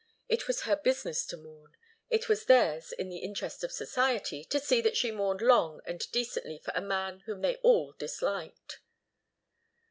[0.27, 1.77] It was her business to mourn;
[2.09, 6.11] it was theirs, in the interest of society, to see that she mourned long and
[6.11, 8.79] decently for a man whom they had all disliked.